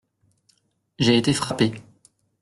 [0.97, 1.75] J’ai été frappé.